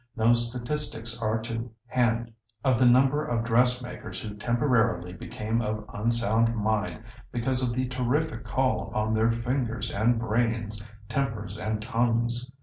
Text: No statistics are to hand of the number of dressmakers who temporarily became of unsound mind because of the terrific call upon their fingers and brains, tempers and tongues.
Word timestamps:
No 0.15 0.33
statistics 0.33 1.21
are 1.21 1.39
to 1.43 1.69
hand 1.85 2.33
of 2.63 2.79
the 2.79 2.87
number 2.87 3.23
of 3.23 3.43
dressmakers 3.43 4.19
who 4.19 4.33
temporarily 4.33 5.13
became 5.13 5.61
of 5.61 5.85
unsound 5.93 6.55
mind 6.55 7.03
because 7.31 7.61
of 7.61 7.75
the 7.75 7.87
terrific 7.87 8.43
call 8.43 8.87
upon 8.87 9.13
their 9.13 9.29
fingers 9.29 9.91
and 9.91 10.17
brains, 10.17 10.81
tempers 11.07 11.55
and 11.55 11.83
tongues. 11.83 12.49